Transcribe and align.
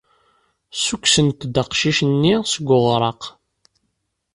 Ssukksent-d 0.73 1.55
aqcic-nni 1.61 2.35
seg 2.53 2.67
uɣraq. 2.77 3.23